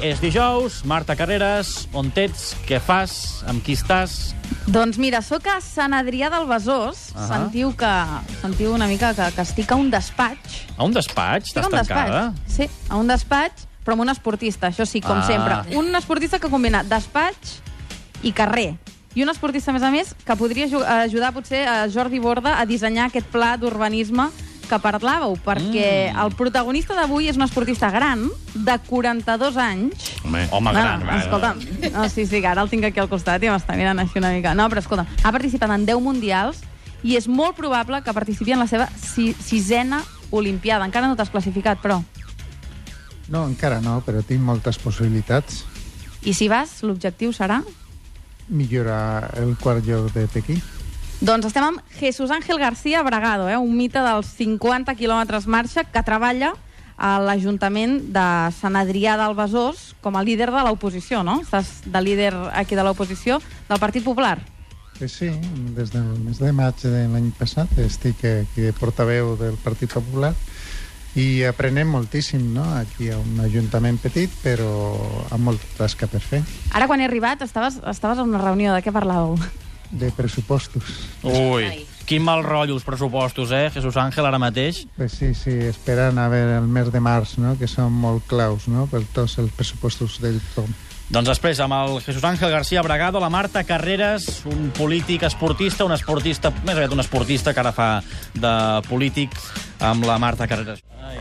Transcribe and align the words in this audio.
És 0.00 0.20
dijous, 0.22 0.84
Marta 0.86 1.16
Carreras, 1.18 1.88
on 1.90 2.12
ets, 2.14 2.52
què 2.68 2.78
fas, 2.78 3.40
amb 3.50 3.64
qui 3.66 3.74
estàs? 3.74 4.12
Doncs 4.70 4.94
mira, 5.02 5.18
sóc 5.26 5.48
a 5.50 5.56
Sant 5.58 5.90
Adrià 5.98 6.28
del 6.30 6.44
Besòs. 6.46 7.00
Ahà. 7.16 7.24
Sentiu 7.32 7.72
que 7.74 7.90
sentiu 8.38 8.76
una 8.76 8.86
mica 8.86 9.10
que, 9.18 9.26
que 9.34 9.42
estic 9.42 9.74
a 9.74 9.80
un 9.82 9.90
despatx. 9.90 10.60
A 10.78 10.86
un 10.86 10.94
despatx? 10.94 11.50
Estàs 11.50 11.66
tancada? 11.66 12.20
despatx. 12.28 12.54
Sí, 12.54 12.68
a 12.86 12.94
un 13.02 13.10
despatx, 13.10 13.66
però 13.82 13.96
amb 13.98 14.04
un 14.06 14.14
esportista, 14.14 14.70
això 14.70 14.86
sí, 14.86 15.00
com 15.02 15.18
Ah. 15.18 15.26
sempre. 15.26 15.58
Un 15.76 15.90
esportista 15.98 16.38
que 16.38 16.46
combina 16.48 16.84
despatx 16.86 17.58
i 18.22 18.30
carrer. 18.30 18.76
I 19.18 19.24
un 19.26 19.30
esportista, 19.34 19.72
a 19.72 19.74
més 19.74 19.82
a 19.82 19.90
més, 19.90 20.14
que 20.14 20.36
podria 20.38 20.68
ju- 20.70 20.84
ajudar 20.86 21.32
potser 21.34 21.66
a 21.66 21.88
Jordi 21.90 22.20
Borda 22.22 22.60
a 22.60 22.66
dissenyar 22.66 23.08
aquest 23.10 23.26
pla 23.34 23.56
d'urbanisme 23.56 24.30
que 24.68 24.78
parlàveu, 24.78 25.34
perquè 25.44 26.12
Mm. 26.12 26.18
el 26.24 26.34
protagonista 26.36 26.94
d'avui 26.94 27.28
és 27.28 27.36
un 27.36 27.42
esportista 27.42 27.90
gran, 27.90 28.28
de 28.54 28.78
42 28.86 29.56
anys, 29.56 30.12
Home, 30.24 30.46
home 30.50 30.72
gran. 30.72 31.00
no, 31.00 31.06
va, 31.06 31.18
escolta'm, 31.18 31.58
no, 31.92 32.08
sí, 32.08 32.26
sí, 32.26 32.40
que 32.40 32.46
ara 32.46 32.62
el 32.62 32.68
tinc 32.70 32.84
aquí 32.84 33.00
al 33.00 33.08
costat 33.08 33.42
i 33.42 33.48
m'està 33.48 33.76
mirant 33.76 33.98
així 33.98 34.18
una 34.18 34.30
mica. 34.30 34.54
No, 34.54 34.68
però 34.68 34.78
escolta, 34.80 35.06
ha 35.22 35.32
participat 35.32 35.70
en 35.70 35.86
10 35.86 36.00
mundials 36.00 36.60
i 37.02 37.16
és 37.16 37.28
molt 37.28 37.56
probable 37.56 38.02
que 38.02 38.12
participi 38.12 38.52
en 38.52 38.58
la 38.58 38.66
seva 38.66 38.88
si, 38.96 39.32
sisena 39.34 40.02
Olimpiada. 40.30 40.84
Encara 40.84 41.06
no 41.08 41.16
t'has 41.16 41.30
classificat, 41.30 41.78
però. 41.80 42.02
No, 43.28 43.46
encara 43.46 43.80
no, 43.80 44.02
però 44.04 44.22
tinc 44.22 44.40
moltes 44.40 44.76
possibilitats. 44.78 45.64
I 46.22 46.34
si 46.34 46.48
vas, 46.48 46.82
l'objectiu 46.82 47.32
serà? 47.32 47.62
Millorar 48.48 49.30
el 49.38 49.56
quart 49.60 49.84
lloc 49.86 50.12
de 50.12 50.26
Pequí. 50.26 50.60
Doncs 51.18 51.48
estem 51.48 51.64
amb 51.66 51.80
Jesús 51.98 52.30
Ángel 52.30 52.60
García 52.60 53.02
Bragado, 53.02 53.48
eh? 53.48 53.56
un 53.58 53.74
mite 53.74 53.98
dels 53.98 54.28
50 54.38 54.94
quilòmetres 54.94 55.48
marxa 55.50 55.82
que 55.82 56.02
treballa 56.06 56.52
a 56.94 57.16
l'Ajuntament 57.18 57.96
de 58.14 58.26
Sant 58.54 58.78
Adrià 58.78 59.16
del 59.18 59.34
Besòs 59.34 59.96
com 59.98 60.14
a 60.14 60.22
líder 60.22 60.52
de 60.54 60.62
l'oposició, 60.62 61.24
no? 61.26 61.40
Estàs 61.42 61.82
de 61.90 62.04
líder 62.06 62.30
aquí 62.54 62.78
de 62.78 62.86
l'oposició 62.86 63.40
del 63.66 63.82
Partit 63.82 64.06
Popular. 64.06 64.38
Pues 65.00 65.18
sí, 65.18 65.32
des 65.74 65.90
del 65.90 66.06
mes 66.22 66.38
de 66.38 66.54
maig 66.54 66.78
de 66.86 67.06
l'any 67.10 67.32
passat 67.34 67.74
estic 67.82 68.22
aquí 68.22 68.70
de 68.70 68.72
portaveu 68.78 69.34
del 69.42 69.58
Partit 69.58 69.90
Popular 69.90 70.36
i 71.18 71.42
aprenem 71.50 71.90
moltíssim, 71.98 72.52
no? 72.54 72.62
Aquí 72.78 73.10
a 73.10 73.18
un 73.18 73.42
ajuntament 73.42 73.98
petit, 73.98 74.30
però 74.46 74.70
amb 75.34 75.50
molta 75.50 75.66
tasca 75.82 76.06
per 76.06 76.22
fer, 76.22 76.46
Ara, 76.70 76.86
quan 76.86 77.02
he 77.02 77.10
arribat, 77.10 77.42
estaves, 77.42 77.82
estaves 77.90 78.22
en 78.22 78.30
una 78.30 78.38
reunió. 78.38 78.70
De 78.70 78.86
què 78.86 78.94
parlàveu? 78.94 79.34
De 79.90 80.10
pressupostos. 80.12 80.82
Ui, 81.22 81.86
quin 82.08 82.24
mal 82.24 82.42
rotllo 82.44 82.76
els 82.76 82.86
pressupostos, 82.86 83.52
eh, 83.52 83.68
Jesús 83.74 83.96
Ángel, 84.00 84.26
ara 84.26 84.40
mateix. 84.40 84.86
Pues 84.96 85.12
sí, 85.12 85.34
sí, 85.34 85.52
esperant 85.68 86.18
a 86.18 86.28
veure 86.32 86.58
el 86.58 86.68
mes 86.68 86.92
de 86.92 87.00
març, 87.00 87.36
no? 87.38 87.56
que 87.60 87.68
són 87.68 87.92
molt 87.92 88.26
claus 88.30 88.68
no? 88.68 88.86
per 88.88 89.02
tots 89.12 89.38
els 89.42 89.52
pressupostos 89.52 90.20
del 90.24 90.40
tom. 90.54 90.72
Doncs 91.08 91.30
després, 91.30 91.60
amb 91.64 91.72
el 91.72 92.02
Jesús 92.04 92.24
Ángel 92.24 92.50
García 92.52 92.82
Bragado, 92.84 93.20
la 93.20 93.30
Marta 93.32 93.62
Carreras, 93.64 94.42
un 94.44 94.68
polític 94.76 95.24
esportista, 95.24 95.86
un 95.88 95.96
esportista, 95.96 96.52
més 96.66 96.76
aviat 96.76 96.92
un 96.92 97.00
esportista 97.00 97.56
que 97.56 97.64
ara 97.64 97.72
fa 97.72 97.88
de 98.36 98.54
polític, 98.90 99.32
amb 99.80 100.04
la 100.04 100.18
Marta 100.20 100.48
Carreras. 100.50 100.84
Ai, 101.00 101.16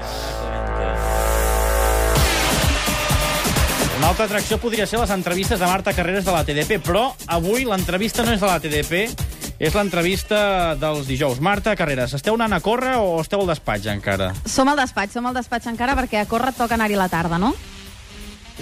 Una 4.08 4.13
altra 4.13 4.25
atracció 4.30 4.55
podria 4.55 4.86
ser 4.88 5.02
les 5.02 5.09
entrevistes 5.11 5.59
de 5.59 5.67
Marta 5.67 5.91
Carreras 5.91 6.23
de 6.23 6.31
la 6.31 6.45
TDP, 6.47 6.77
però 6.80 7.09
avui 7.27 7.66
l'entrevista 7.67 8.23
no 8.23 8.31
és 8.31 8.39
de 8.39 8.47
la 8.47 8.61
TDP, 8.64 9.02
és 9.59 9.73
l'entrevista 9.75 10.38
dels 10.80 11.09
dijous. 11.11 11.41
Marta 11.44 11.73
Carreras, 11.75 12.14
esteu 12.16 12.38
anant 12.39 12.55
a 12.55 12.61
córrer 12.64 12.94
o 13.02 13.17
esteu 13.19 13.44
al 13.44 13.52
despatx 13.52 13.89
encara? 13.91 14.30
Som 14.47 14.72
al 14.72 14.80
despatx, 14.80 15.11
som 15.11 15.27
al 15.27 15.36
despatx 15.36 15.67
encara 15.67 15.97
perquè 15.99 16.22
a 16.22 16.30
córrer 16.31 16.53
toca 16.55 16.77
anar-hi 16.80 16.95
la 16.95 17.09
tarda, 17.11 17.36
no? 17.36 17.52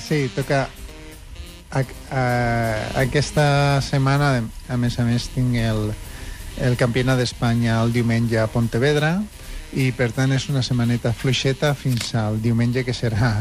Sí, 0.02 0.23
toca... 0.33 0.63
A, 1.69 1.85
a, 2.09 2.25
aquesta 3.03 3.45
setmana, 3.85 4.39
a 4.41 4.80
més 4.81 4.97
a 4.97 5.05
més, 5.05 5.30
tinc 5.35 5.61
el, 5.61 5.91
el 6.57 6.80
Campionat 6.81 7.21
d'Espanya 7.21 7.83
el 7.83 7.93
diumenge 7.93 8.41
a 8.41 8.49
Pontevedra 8.49 9.20
i, 9.77 9.91
per 9.93 10.09
tant, 10.09 10.33
és 10.33 10.49
una 10.49 10.65
setmaneta 10.65 11.14
fluixeta 11.14 11.75
fins 11.77 12.15
al 12.17 12.41
diumenge, 12.41 12.81
que 12.81 12.97
serà 12.97 13.36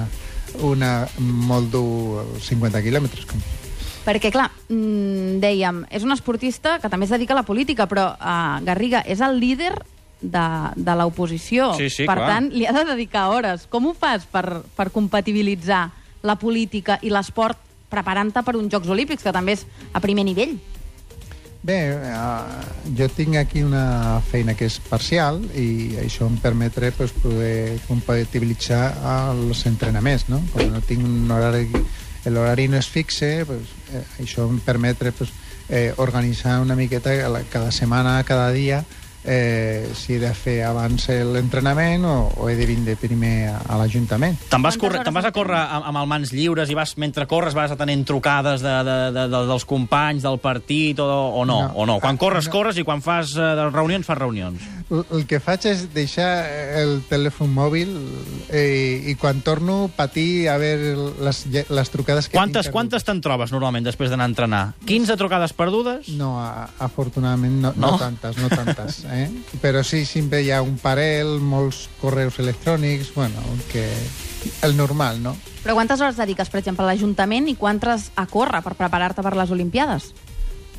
una 0.62 1.06
molt 1.18 1.70
dur 1.72 2.24
50 2.40 2.82
quilòmetres. 2.82 3.26
com- 3.26 3.40
Perquè, 4.04 4.30
clar, 4.30 4.50
mm, 4.68 5.40
dèiem, 5.40 5.86
és 5.90 6.02
un 6.04 6.12
esportista 6.12 6.78
que 6.78 6.90
també 6.90 7.06
es 7.06 7.10
dedica 7.10 7.32
a 7.32 7.36
la 7.40 7.42
política, 7.48 7.86
però 7.88 8.12
uh, 8.14 8.62
Garriga 8.64 9.00
és 9.06 9.20
el 9.20 9.38
líder 9.40 9.72
de, 10.20 10.46
de 10.76 10.94
l'oposició. 10.96 11.72
Sí, 11.78 11.88
sí, 11.88 12.04
per 12.04 12.18
clar. 12.18 12.28
tant, 12.28 12.50
li 12.52 12.66
ha 12.66 12.72
de 12.72 12.84
dedicar 12.84 13.30
hores. 13.32 13.66
Com 13.66 13.86
ho 13.86 13.94
fas 13.94 14.26
per, 14.26 14.62
per 14.76 14.90
compatibilitzar 14.90 15.90
la 16.22 16.36
política 16.36 16.98
i 17.02 17.10
l'esport 17.12 17.58
preparant-te 17.88 18.42
per 18.42 18.56
uns 18.56 18.70
Jocs 18.72 18.88
Olímpics, 18.88 19.22
que 19.22 19.32
també 19.32 19.52
és 19.56 19.66
a 19.92 20.00
primer 20.00 20.24
nivell? 20.24 20.56
Bé, 21.64 21.96
uh, 21.96 22.92
jo 22.92 23.06
tinc 23.08 23.38
aquí 23.40 23.62
una 23.64 24.20
feina 24.28 24.52
que 24.52 24.66
és 24.68 24.74
parcial 24.84 25.38
i 25.56 25.96
això 26.02 26.26
em 26.28 26.34
permetrà 26.36 26.90
pues, 26.92 27.14
poder 27.22 27.78
compatibilitzar 27.86 28.82
els 29.30 29.62
entrenaments, 29.70 30.26
no? 30.28 30.42
Quan 30.52 30.74
no 30.74 30.82
tinc 30.84 31.06
un 31.08 31.32
horari, 31.32 31.70
l'horari 32.28 32.68
no 32.68 32.76
és 32.76 32.90
fixe, 32.92 33.30
pues, 33.48 33.72
eh, 33.96 34.02
això 34.20 34.44
em 34.44 34.58
permetrà 34.60 35.14
pues, 35.16 35.32
eh, 35.70 35.94
organitzar 36.04 36.58
una 36.60 36.76
miqueta 36.76 37.16
cada 37.48 37.72
setmana, 37.72 38.18
cada 38.28 38.52
dia, 38.52 38.82
eh, 39.24 39.90
si 39.96 40.14
he 40.14 40.20
de 40.22 40.32
fer 40.36 40.58
abans 40.68 41.08
l'entrenament 41.08 42.04
o, 42.04 42.14
o 42.44 42.48
he 42.50 42.56
de 42.58 42.66
vindre 42.68 42.96
primer 43.00 43.48
a, 43.50 43.56
a 43.74 43.78
l'Ajuntament. 43.80 44.36
Te'n 44.50 44.62
vas, 44.64 44.76
corre, 44.80 45.02
te'n 45.04 45.14
vas 45.16 45.28
a 45.28 45.32
córrer 45.34 45.58
amb, 45.58 45.88
amb 45.90 46.02
el 46.02 46.08
mans 46.10 46.32
lliures 46.34 46.70
i 46.70 46.76
vas, 46.78 46.94
mentre 47.00 47.26
corres 47.30 47.56
vas 47.56 47.72
atenent 47.74 48.04
trucades 48.08 48.62
de, 48.64 48.74
de, 48.86 48.96
de, 49.16 49.26
de, 49.32 49.42
dels 49.50 49.64
companys 49.68 50.24
del 50.26 50.38
partit 50.42 51.00
o, 51.00 51.08
o 51.08 51.44
no? 51.48 51.60
No. 51.68 51.72
O 51.74 51.86
no? 51.88 51.98
Quan 52.04 52.14
Ah, 52.14 52.18
corres, 52.20 52.46
no. 52.46 52.52
corres 52.54 52.78
i 52.78 52.84
quan 52.86 53.02
fas 53.02 53.34
eh, 53.36 53.50
reunions, 53.72 54.06
fas 54.06 54.18
reunions. 54.18 54.62
El, 54.90 55.04
el 55.16 55.24
que 55.26 55.40
faig 55.40 55.64
és 55.70 55.86
deixar 55.94 56.44
el 56.78 56.98
telèfon 57.08 57.48
mòbil 57.54 57.94
eh, 58.52 59.00
i 59.10 59.14
quan 59.20 59.40
torno 59.44 59.88
patir 59.96 60.48
a 60.52 60.58
veure 60.60 60.94
les, 61.24 61.40
les 61.72 61.90
trucades 61.90 62.28
que 62.28 62.36
Quantes, 62.36 62.68
tinc 62.68 62.74
quantes 62.76 63.04
te'n 63.06 63.22
trobes 63.24 63.52
normalment 63.54 63.86
després 63.86 64.12
d'anar 64.12 64.28
a 64.28 64.32
entrenar? 64.32 64.62
15 64.86 65.16
trucades 65.20 65.54
perdudes? 65.56 66.10
No, 66.18 66.34
a, 66.40 66.68
afortunadament 66.84 67.60
no, 67.62 67.72
no? 67.74 67.80
No? 67.84 67.90
no 67.94 67.98
tantes, 68.02 68.38
no 68.42 68.48
tantes. 68.52 69.02
Eh? 69.14 69.30
Però 69.62 69.82
sí, 69.86 70.04
sempre 70.04 70.42
hi 70.42 70.50
ha 70.50 70.60
un 70.62 70.76
parell, 70.82 71.38
molts 71.40 71.88
correus 72.00 72.38
electrònics, 72.42 73.14
bueno, 73.14 73.42
que 73.70 73.86
el 74.66 74.76
normal, 74.76 75.22
no? 75.22 75.36
Però 75.62 75.76
quantes 75.78 76.00
hores 76.00 76.18
dediques, 76.20 76.50
per 76.52 76.60
exemple, 76.60 76.84
a 76.84 76.90
l'Ajuntament 76.90 77.48
i 77.48 77.56
quantes 77.56 78.10
a 78.20 78.26
córrer 78.28 78.60
per 78.64 78.74
preparar-te 78.76 79.24
per 79.24 79.36
les 79.38 79.52
Olimpiades? 79.54 80.10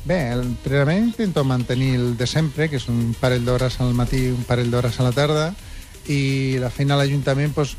Bé, 0.06 0.20
l'entrenament 0.38 1.08
intento 1.08 1.42
mantenir 1.42 1.96
el 1.98 2.12
de 2.16 2.28
sempre, 2.30 2.68
que 2.70 2.78
és 2.78 2.86
un 2.92 3.16
parell 3.18 3.42
d'hores 3.48 3.80
al 3.82 3.90
matí, 3.98 4.28
un 4.30 4.44
parell 4.46 4.70
d'hores 4.70 5.00
a 5.00 5.08
la 5.08 5.14
tarda, 5.16 5.48
i 6.06 6.58
la 6.62 6.70
feina 6.70 6.94
a 6.94 7.00
l'Ajuntament, 7.00 7.50
doncs, 7.56 7.74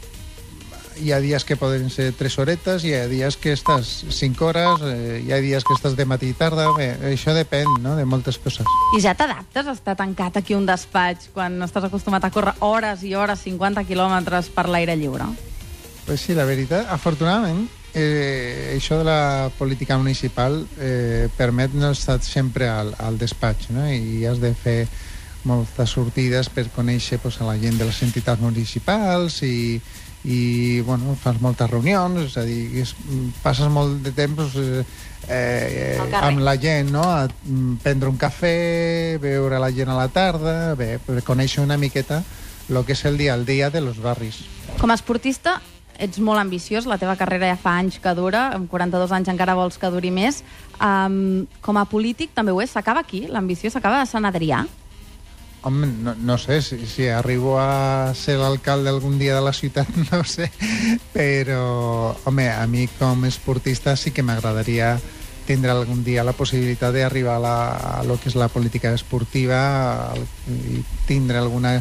hi 1.02 1.12
ha 1.12 1.20
dies 1.20 1.46
que 1.46 1.56
poden 1.58 1.90
ser 1.90 2.12
3 2.18 2.38
horetes, 2.40 2.84
hi 2.86 2.94
ha 2.96 3.08
dies 3.10 3.38
que 3.38 3.54
estàs 3.56 4.06
5 4.10 4.46
hores, 4.46 4.84
eh, 4.86 5.22
hi 5.26 5.32
ha 5.32 5.40
dies 5.44 5.66
que 5.66 5.76
estàs 5.76 5.96
de 5.98 6.06
matí 6.06 6.32
i 6.32 6.38
tarda, 6.38 6.68
bé, 6.78 6.90
això 7.12 7.36
depèn, 7.36 7.70
no?, 7.84 7.96
de 7.98 8.06
moltes 8.06 8.40
coses. 8.42 8.68
I 8.98 9.02
ja 9.04 9.16
t'adaptes 9.18 9.68
a 9.68 9.76
estar 9.78 9.98
tancat 10.00 10.40
aquí 10.42 10.58
un 10.58 10.66
despatx 10.68 11.32
quan 11.34 11.62
estàs 11.66 11.88
acostumat 11.88 12.24
a 12.26 12.32
córrer 12.34 12.56
hores 12.60 13.04
i 13.04 13.14
hores, 13.16 13.44
50 13.46 13.86
quilòmetres 13.88 14.52
per 14.54 14.68
l'aire 14.70 14.98
lliure? 14.98 15.30
Pues 16.08 16.24
sí, 16.24 16.34
la 16.34 16.48
veritat, 16.48 16.88
afortunadament, 16.90 17.68
eh, 17.94 18.74
això 18.78 19.00
de 19.00 19.06
la 19.08 19.52
política 19.58 19.98
municipal 19.98 20.62
eh, 20.80 21.28
permet 21.36 21.74
no 21.74 21.92
estar 21.92 22.22
sempre 22.24 22.70
al, 22.70 22.94
al 22.98 23.18
despatx, 23.18 23.72
no? 23.76 23.88
I 23.90 24.26
has 24.26 24.40
de 24.40 24.54
fer 24.56 24.80
moltes 25.48 25.94
sortides 25.96 26.50
per 26.52 26.68
conèixer 26.76 27.20
pues, 27.24 27.40
a 27.42 27.48
la 27.48 27.58
gent 27.60 27.78
de 27.80 27.88
les 27.88 28.02
entitats 28.04 28.42
municipals 28.42 29.42
i, 29.48 29.80
i 30.28 30.82
bueno, 30.84 31.16
fas 31.16 31.40
moltes 31.40 31.70
reunions, 31.72 32.20
és 32.26 32.36
a 32.40 32.44
dir, 32.44 32.84
és, 32.84 32.92
passes 33.44 33.70
molt 33.72 34.02
de 34.04 34.12
temps 34.16 34.58
eh, 34.60 34.84
eh, 35.32 36.20
amb 36.20 36.44
la 36.44 36.58
gent, 36.60 36.92
no? 36.92 37.06
A 37.08 37.30
prendre 37.84 38.12
un 38.12 38.20
cafè, 38.20 39.16
veure 39.24 39.62
la 39.64 39.72
gent 39.72 39.94
a 39.94 39.96
la 39.96 40.10
tarda, 40.12 40.76
bé, 40.76 40.98
conèixer 41.24 41.64
una 41.64 41.80
miqueta 41.80 42.24
el 42.68 42.84
que 42.84 42.92
és 42.92 43.06
el 43.08 43.18
dia 43.18 43.34
al 43.34 43.46
dia 43.48 43.70
de 43.72 43.82
los 43.82 44.02
barris. 44.04 44.42
Com 44.82 44.92
a 44.92 44.98
esportista, 44.98 45.62
ets 45.98 46.20
molt 46.20 46.42
ambiciós, 46.42 46.86
la 46.86 47.00
teva 47.00 47.16
carrera 47.16 47.48
ja 47.50 47.60
fa 47.60 47.78
anys 47.80 48.02
que 48.04 48.14
dura, 48.18 48.50
amb 48.58 48.68
42 48.70 49.14
anys 49.16 49.32
encara 49.32 49.56
vols 49.58 49.80
que 49.80 49.92
duri 49.94 50.12
més. 50.12 50.44
Um, 50.84 51.48
com 51.64 51.80
a 51.80 51.88
polític 51.90 52.36
també 52.36 52.52
ho 52.52 52.60
és, 52.62 52.74
s'acaba 52.76 53.06
aquí, 53.06 53.26
l'ambició 53.32 53.72
s'acaba 53.72 54.04
a 54.04 54.10
Sant 54.10 54.28
Adrià. 54.28 54.66
Home, 55.64 55.88
no, 55.88 56.14
no 56.16 56.38
sé, 56.38 56.62
si, 56.62 56.86
si 56.86 57.08
arribo 57.10 57.58
a 57.60 58.14
ser 58.16 58.38
l'alcalde 58.40 58.90
algun 58.90 59.18
dia 59.20 59.36
de 59.36 59.42
la 59.42 59.54
ciutat, 59.54 59.90
no 60.12 60.24
sé, 60.24 60.52
però, 61.14 62.16
home, 62.26 62.50
a 62.50 62.66
mi 62.68 62.88
com 63.00 63.26
esportista 63.26 63.96
sí 63.98 64.14
que 64.14 64.24
m'agradaria 64.24 64.96
tindre 65.48 65.72
algun 65.72 66.04
dia 66.04 66.26
la 66.28 66.36
possibilitat 66.36 66.94
d'arribar 66.94 67.38
a, 67.40 67.42
la, 67.42 67.58
a 68.00 68.04
lo 68.04 68.20
que 68.20 68.30
és 68.30 68.36
la 68.36 68.50
política 68.52 68.92
esportiva 68.94 70.14
i 70.48 70.84
tindre 71.08 71.40
alguna 71.40 71.78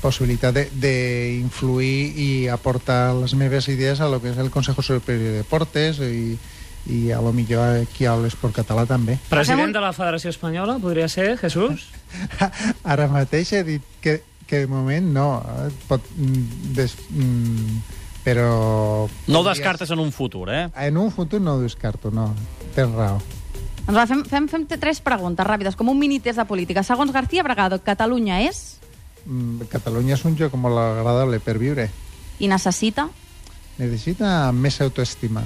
possibilitat 0.00 0.56
d'influir 0.80 1.98
i 2.16 2.30
aportar 2.48 3.12
les 3.18 3.34
meves 3.34 3.68
idees 3.68 4.00
a 4.00 4.08
lo 4.08 4.22
que 4.22 4.30
és 4.32 4.38
el 4.38 4.50
Consejo 4.54 4.82
Superior 4.82 5.34
de 5.34 5.42
Deportes 5.42 6.00
i, 6.06 6.38
i 6.86 7.10
a 7.12 7.20
lo 7.20 7.32
millor 7.36 7.82
aquí 7.82 8.06
a 8.08 8.16
l'esport 8.16 8.56
català 8.56 8.86
també. 8.88 9.18
President 9.28 9.74
de 9.74 9.82
la 9.82 9.92
Federació 9.92 10.32
Espanyola, 10.32 10.78
podria 10.82 11.08
ser, 11.08 11.36
Jesús? 11.40 11.88
Ara 12.92 13.08
mateix 13.12 13.52
he 13.52 13.62
dit 13.66 13.84
que, 14.00 14.20
que 14.46 14.64
de 14.64 14.70
moment 14.70 15.12
no, 15.12 15.26
eh, 15.40 15.68
pot, 15.88 16.08
mm, 16.16 16.72
des, 16.76 16.96
mm, 17.10 17.76
però... 18.24 19.08
No 19.28 19.42
ho 19.42 19.48
descartes 19.48 19.90
en 19.90 20.00
un 20.00 20.12
futur, 20.12 20.48
eh? 20.50 20.68
En 20.86 20.96
un 20.96 21.12
futur 21.12 21.40
no 21.40 21.54
ho 21.54 21.60
descarto, 21.60 22.10
no. 22.10 22.32
Tens 22.74 22.96
raó. 22.96 23.20
Doncs 23.86 23.96
va, 23.96 24.06
fem, 24.06 24.24
fem, 24.28 24.48
fem 24.48 24.66
tres 24.70 25.00
preguntes 25.04 25.46
ràpides, 25.46 25.76
com 25.76 25.88
un 25.92 25.98
mini 25.98 26.20
test 26.20 26.38
de 26.38 26.46
política. 26.46 26.84
Segons 26.86 27.12
García 27.12 27.42
Bragado, 27.42 27.80
Catalunya 27.84 28.42
és 28.46 28.80
Mm, 29.26 29.68
Catalunya 29.68 30.14
és 30.16 30.24
un 30.24 30.36
lloc 30.38 30.54
molt 30.56 30.78
agradable 30.80 31.40
per 31.44 31.58
viure. 31.60 31.90
i 32.40 32.48
necessita 32.48 33.08
Necessita 33.76 34.52
més 34.52 34.80
autoestima. 34.80 35.42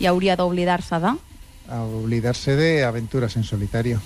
I 0.00 0.06
hauria 0.06 0.36
d'oblidar-se 0.36 1.00
de... 1.00 1.14
a 1.68 1.80
oblidar-se 1.82 2.56
d'aventuras 2.56 3.36
en 3.36 3.44
solitario. 3.44 4.00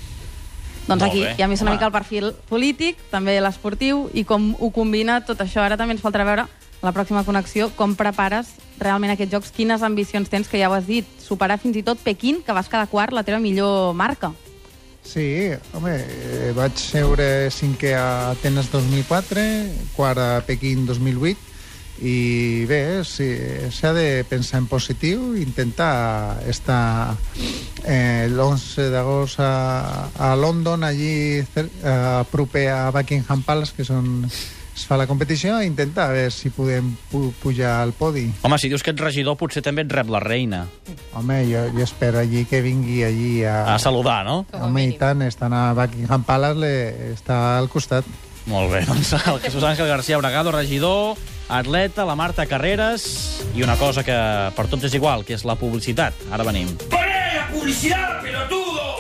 Doncs 0.89 1.03
Molt 1.03 1.11
aquí 1.11 1.21
bé. 1.25 1.35
hi 1.37 1.43
ha 1.43 1.49
més 1.49 1.61
una 1.61 1.73
Home. 1.73 1.77
mica 1.77 1.87
el 1.87 1.93
perfil 1.93 2.33
polític, 2.49 2.97
també 3.11 3.41
l'esportiu, 3.41 4.07
i 4.15 4.25
com 4.25 4.55
ho 4.59 4.71
combina 4.73 5.21
tot 5.21 5.41
això. 5.45 5.61
Ara 5.61 5.77
també 5.77 5.93
ens 5.97 6.03
faltarà 6.05 6.25
veure 6.25 6.47
la 6.81 6.93
pròxima 6.95 7.25
connexió, 7.27 7.69
com 7.77 7.97
prepares 7.99 8.55
realment 8.79 9.13
aquests 9.13 9.33
jocs, 9.35 9.51
quines 9.51 9.83
ambicions 9.83 10.31
tens, 10.31 10.49
que 10.49 10.61
ja 10.61 10.71
ho 10.71 10.77
has 10.77 10.87
dit, 10.87 11.05
superar 11.21 11.59
fins 11.59 11.77
i 11.77 11.83
tot 11.83 11.99
Pequín, 11.99 12.43
que 12.47 12.55
vas 12.55 12.71
quedar 12.71 12.87
quart, 12.89 13.13
la 13.13 13.25
teva 13.27 13.41
millor 13.43 13.93
marca. 13.99 14.33
Sí, 15.03 15.51
home, 15.75 15.95
eh, 15.97 16.53
vaig 16.55 16.77
seure 16.77 17.49
cinquè 17.51 17.95
a 17.97 18.31
Atenes 18.31 18.71
2004, 18.71 19.45
quart 19.97 20.19
a 20.21 20.43
Pequín 20.47 20.87
2008, 20.87 21.48
i 22.03 22.65
bé, 22.69 23.03
sí, 23.05 23.27
s'ha 23.75 23.91
de 23.97 24.25
pensar 24.29 24.61
en 24.63 24.67
positiu, 24.71 25.33
intentar 25.39 26.39
estar 26.47 27.17
eh, 27.85 28.29
l'11 28.31 28.91
d'agost 28.93 29.41
a, 29.43 30.11
a 30.15 30.35
London, 30.39 30.85
allí 30.85 31.43
cer- 31.55 31.71
eh, 31.83 32.23
proper 32.31 32.69
a 32.71 32.91
Buckingham 32.95 33.43
Palace, 33.43 33.75
que 33.75 33.83
són, 33.89 34.23
es 34.31 34.85
fa 34.87 34.95
la 35.01 35.09
competició, 35.11 35.57
i 35.59 35.67
intentar 35.67 36.07
a 36.07 36.13
veure 36.15 36.31
si 36.31 36.53
podem 36.55 36.93
pu 37.11 37.33
pujar 37.43 37.81
al 37.83 37.91
podi. 37.99 38.29
Home, 38.47 38.59
si 38.63 38.71
dius 38.71 38.85
que 38.87 38.95
ets 38.95 39.03
regidor, 39.03 39.35
potser 39.41 39.65
també 39.67 39.83
et 39.83 39.91
rep 39.91 40.13
la 40.15 40.21
reina. 40.23 40.67
Home, 41.19 41.41
jo, 41.51 41.65
jo 41.75 41.83
espero 41.83 42.21
allí 42.23 42.45
que 42.47 42.63
vingui 42.63 43.03
allí 43.03 43.43
a... 43.43 43.75
A 43.75 43.79
saludar, 43.83 44.21
no? 44.29 44.45
Home, 44.55 44.87
i 44.87 44.95
tant, 45.01 45.27
estan 45.27 45.51
a 45.57 45.73
Buckingham 45.75 46.23
Palace, 46.23 46.63
le, 46.63 46.73
està 47.17 47.59
al 47.59 47.67
costat. 47.73 48.07
Molt 48.49 48.71
bé, 48.73 48.85
doncs 48.87 49.11
el 49.19 49.43
Jesús 49.43 49.67
Ángel 49.67 49.91
García 49.91 50.17
Bragado, 50.23 50.53
regidor, 50.55 51.19
atleta, 51.49 52.05
la 52.05 52.15
Marta 52.15 52.47
Carreras 52.47 53.43
i 53.57 53.65
una 53.65 53.77
cosa 53.81 54.05
que 54.05 54.17
per 54.55 54.69
tots 54.69 54.85
és 54.89 54.95
igual, 54.95 55.25
que 55.25 55.35
és 55.35 55.45
la 55.49 55.57
publicitat. 55.59 56.15
Ara 56.31 56.45
venim. 56.47 56.71
¡Poné 56.93 57.35
la 57.35 57.49
publicidad, 57.53 58.23
pelotudo! 58.23 58.97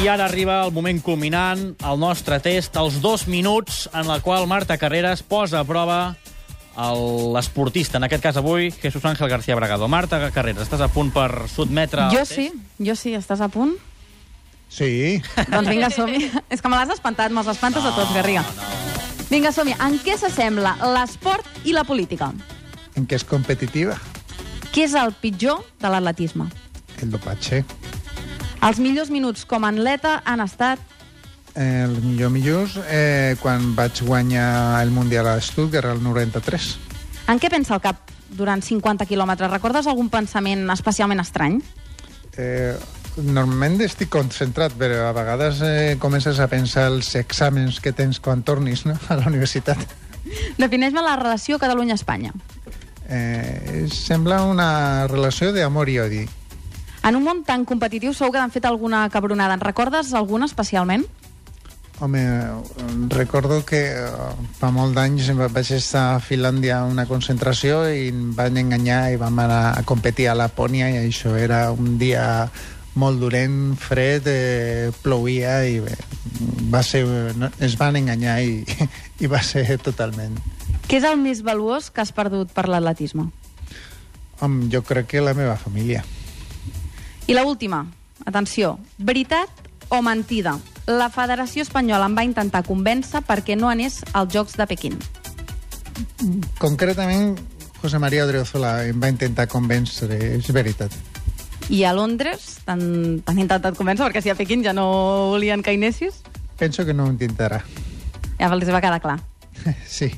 I 0.00 0.08
ara 0.08 0.24
arriba 0.30 0.62
el 0.64 0.72
moment 0.72 1.02
culminant, 1.04 1.74
el 1.84 2.00
nostre 2.00 2.38
test, 2.40 2.76
els 2.80 3.02
dos 3.02 3.26
minuts 3.28 3.84
en 3.92 4.08
la 4.08 4.20
qual 4.24 4.46
Marta 4.48 4.78
Carreras 4.80 5.20
posa 5.22 5.60
a 5.60 5.66
prova 5.68 6.00
l'esportista, 7.34 7.98
en 7.98 8.06
aquest 8.06 8.22
cas 8.22 8.38
avui, 8.40 8.70
Jesús 8.70 9.04
Ángel 9.04 9.28
García 9.28 9.58
Bragado. 9.58 9.88
Marta 9.88 10.22
Carreras, 10.32 10.64
estàs 10.64 10.80
a 10.80 10.88
punt 10.88 11.10
per 11.12 11.50
sotmetre... 11.52 12.08
Jo 12.14 12.24
sí, 12.24 12.48
jo 12.80 12.96
sí, 12.96 13.12
estàs 13.18 13.42
a 13.44 13.50
punt? 13.52 13.76
Sí, 14.70 15.18
Doncs 15.50 15.68
vinga, 15.68 15.88
som-hi. 15.90 16.28
És 16.48 16.62
que 16.62 16.70
me 16.70 16.78
l'has 16.78 16.92
espantat, 16.94 17.32
me'ls 17.34 17.48
espantes 17.50 17.84
a 17.84 17.90
tots, 17.96 18.12
Garriga. 18.14 18.44
Vinga, 19.30 19.50
som-hi. 19.54 19.74
En 19.82 19.98
què 20.02 20.14
s'assembla 20.18 20.76
l'esport 20.94 21.46
i 21.66 21.74
la 21.76 21.84
política? 21.84 22.30
en 22.98 23.06
què 23.06 23.14
és 23.16 23.24
competitiva, 23.24 23.94
Què 24.74 24.82
és 24.84 24.94
el 24.98 25.12
pitjor 25.18 25.62
de 25.80 25.88
l'atletisme? 25.90 26.46
el 27.02 27.10
dopatge. 27.10 27.62
Els 28.62 28.78
millors 28.78 29.08
minuts 29.10 29.44
com 29.48 29.64
a 29.64 29.70
atleta 29.72 30.20
han 30.24 30.40
estat... 30.44 30.78
El 31.54 31.94
millor 32.04 32.30
millors 32.30 32.76
eh, 32.86 33.34
quan 33.40 33.72
vaig 33.74 34.02
guanyar 34.06 34.82
el 34.82 34.90
Mundial 34.94 35.26
a 35.26 35.40
Stuttgart 35.40 35.88
el 35.96 36.02
93. 36.04 36.68
En 37.32 37.40
què 37.40 37.48
pensa 37.50 37.74
el 37.74 37.80
cap 37.82 38.10
durant 38.36 38.60
50 38.62 39.06
quilòmetres? 39.08 39.50
Recordes 39.50 39.88
algun 39.90 40.10
pensament 40.12 40.68
especialment 40.70 41.20
estrany? 41.24 41.58
Eh, 42.36 42.76
normalment 43.16 43.80
estic 43.84 44.08
concentrat, 44.12 44.72
però 44.78 45.08
a 45.08 45.12
vegades 45.16 45.60
eh, 45.66 45.96
comences 46.00 46.38
a 46.40 46.46
pensar 46.48 46.86
els 46.92 47.14
exàmens 47.18 47.80
que 47.82 47.92
tens 47.92 48.20
quan 48.20 48.42
tornis 48.42 48.84
no? 48.86 48.94
a 49.08 49.16
la 49.18 49.26
universitat. 49.28 49.78
Defineix-me 50.58 51.02
la 51.02 51.16
relació 51.16 51.58
Catalunya-Espanya. 51.58 52.32
Eh, 53.10 53.86
sembla 53.90 54.42
una 54.46 55.06
relació 55.10 55.50
d'amor 55.52 55.88
i 55.90 55.98
odi. 55.98 56.20
En 57.02 57.16
un 57.16 57.24
món 57.24 57.40
tan 57.48 57.64
competitiu 57.64 58.12
segur 58.14 58.34
que 58.36 58.42
han 58.44 58.52
fet 58.52 58.66
alguna 58.68 59.06
cabronada. 59.10 59.54
En 59.56 59.60
recordes 59.64 60.12
alguna 60.14 60.46
especialment? 60.46 61.06
Home, 62.00 62.20
recordo 63.12 63.64
que 63.68 63.80
eh, 63.92 64.06
fa 64.56 64.70
molt 64.72 64.94
d'anys 64.96 65.26
va- 65.36 65.50
vaig 65.52 65.68
estar 65.76 66.14
a 66.14 66.20
Finlàndia 66.24 66.78
a 66.80 66.86
una 66.88 67.04
concentració 67.08 67.82
i 67.92 68.06
em 68.08 68.30
van 68.36 68.56
enganyar 68.56 69.10
i 69.12 69.18
vam 69.20 69.36
anar 69.42 69.74
a 69.76 69.82
competir 69.84 70.28
a 70.30 70.36
Lapònia 70.38 70.88
i 70.94 71.00
això 71.10 71.34
era 71.36 71.66
un 71.72 71.98
dia 72.00 72.48
molt 73.00 73.20
durent, 73.22 73.74
fred, 73.80 74.26
eh, 74.28 74.90
plovia 75.02 75.60
i 75.64 75.80
bé, 75.80 75.96
va 76.72 76.82
ser, 76.84 77.04
no, 77.38 77.48
es 77.64 77.76
van 77.80 77.96
enganyar 78.00 78.40
i, 78.44 78.60
i 79.22 79.30
va 79.30 79.42
ser 79.44 79.64
totalment... 79.82 80.36
Què 80.90 80.98
és 80.98 81.06
el 81.06 81.20
més 81.20 81.44
valuós 81.46 81.88
que 81.94 82.02
has 82.02 82.10
perdut 82.12 82.50
per 82.52 82.66
l'atletisme? 82.68 83.28
Home, 84.42 84.66
jo 84.72 84.82
crec 84.82 85.06
que 85.12 85.22
la 85.22 85.36
meva 85.38 85.54
família. 85.60 86.02
I 87.30 87.36
la 87.36 87.44
última, 87.46 87.84
atenció, 88.26 88.78
veritat 88.98 89.68
o 89.88 90.00
mentida? 90.02 90.56
La 90.90 91.06
Federació 91.14 91.62
Espanyola 91.62 92.08
em 92.10 92.16
va 92.18 92.26
intentar 92.26 92.64
convèncer 92.66 93.22
perquè 93.28 93.54
no 93.54 93.70
anés 93.70 94.00
als 94.12 94.34
Jocs 94.34 94.58
de 94.58 94.66
Pequín. 94.66 94.98
Concretament, 96.58 97.36
José 97.82 98.00
María 98.02 98.24
Odriozola 98.26 98.80
em 98.90 98.98
va 98.98 99.12
intentar 99.12 99.46
convèncer, 99.52 100.10
és 100.40 100.50
veritat. 100.52 100.96
I 101.70 101.84
a 101.86 101.92
Londres 101.94 102.58
t'han 102.66 102.82
intentat 103.38 103.76
convèncer 103.78 104.02
perquè 104.08 104.22
si 104.24 104.30
a 104.32 104.34
Pequín 104.38 104.64
ja 104.66 104.72
no 104.74 104.86
volien 105.30 105.62
que 105.62 105.72
hi 105.74 105.78
anessis, 105.78 106.22
Penso 106.60 106.84
que 106.84 106.92
no 106.92 107.06
ho 107.06 107.12
intentarà. 107.12 107.62
ja 108.38 108.48
els 108.52 108.68
va 108.74 108.80
quedar 108.82 109.00
clar. 109.00 109.18
Sí. 109.86 110.10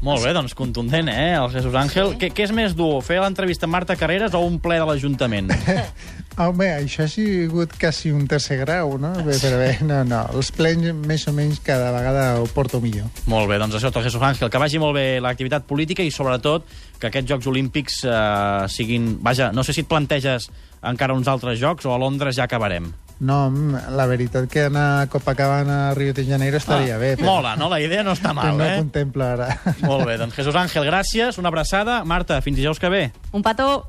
Molt 0.00 0.24
bé, 0.24 0.30
doncs 0.32 0.54
contundent, 0.56 1.10
eh, 1.12 1.34
el 1.36 1.50
Jesús 1.52 1.74
Ángel. 1.76 2.14
Què, 2.16 2.30
què 2.32 2.46
és 2.46 2.52
més 2.56 2.72
dur, 2.76 3.02
fer 3.04 3.18
l'entrevista 3.20 3.66
amb 3.68 3.76
Marta 3.76 3.98
Carreras 4.00 4.32
o 4.32 4.40
un 4.40 4.56
ple 4.62 4.78
de 4.80 4.86
l'Ajuntament? 4.88 5.50
Home, 6.40 6.70
això 6.72 7.04
ha 7.04 7.10
sigut 7.10 7.74
quasi 7.76 8.08
un 8.16 8.24
tercer 8.30 8.56
grau, 8.62 8.94
no? 9.02 9.10
Bé, 9.26 9.36
Però 9.42 9.58
bé, 9.60 9.74
no, 9.84 9.98
no. 10.08 10.22
Els 10.32 10.48
plens, 10.56 10.88
més 11.04 11.26
o 11.28 11.34
menys, 11.36 11.60
cada 11.66 11.90
vegada 11.92 12.24
ho 12.40 12.48
porto 12.48 12.80
millor. 12.80 13.10
molt 13.28 13.50
bé, 13.50 13.58
doncs 13.60 13.76
això, 13.76 13.92
el 13.92 14.08
Jesús 14.08 14.24
Ángel. 14.24 14.48
Que 14.48 14.62
vagi 14.62 14.80
molt 14.80 14.96
bé 14.96 15.04
l'activitat 15.20 15.68
política 15.68 16.06
i, 16.06 16.10
sobretot, 16.14 16.64
que 16.98 17.10
aquests 17.12 17.34
Jocs 17.34 17.52
Olímpics 17.52 18.00
eh, 18.08 18.64
siguin... 18.72 19.18
Vaja, 19.20 19.52
no 19.52 19.66
sé 19.66 19.76
si 19.76 19.84
et 19.84 19.90
planteges 19.90 20.48
encara 20.80 21.12
uns 21.12 21.28
altres 21.28 21.60
jocs 21.60 21.84
o 21.84 21.92
a 21.92 22.00
Londres 22.00 22.40
ja 22.40 22.48
acabarem. 22.48 22.88
No, 23.20 23.52
la 23.92 24.06
veritat 24.08 24.48
que 24.48 24.64
anar 24.70 25.02
a 25.02 25.06
Copacabana 25.12 25.90
a 25.90 25.94
Rio 25.94 26.14
de 26.16 26.24
Janeiro 26.24 26.56
estaria 26.56 26.96
bé. 26.96 27.14
Però, 27.20 27.36
Mola, 27.36 27.54
no? 27.60 27.68
La 27.68 27.80
idea 27.84 28.02
no 28.06 28.14
està 28.16 28.32
però 28.36 28.54
mal, 28.54 28.58
no 28.58 28.64
eh? 28.64 28.78
contempla 28.80 29.32
ara. 29.36 29.48
Molt 29.84 30.06
bé, 30.08 30.16
doncs 30.20 30.34
Jesús 30.40 30.56
Ángel, 30.56 30.88
gràcies, 30.88 31.36
una 31.38 31.52
abraçada. 31.52 32.00
Marta, 32.08 32.40
fins 32.40 32.56
dijous 32.56 32.80
que 32.80 32.88
ve. 32.92 33.06
Un 33.36 33.44
petó! 33.44 33.84